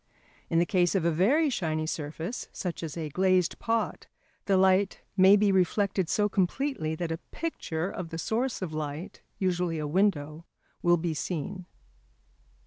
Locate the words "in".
0.49-0.57